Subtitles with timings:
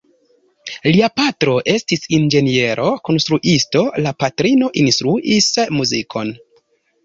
[0.95, 6.37] Lia patro estis inĝeniero-konstruisto, la patrino instruis muzikon.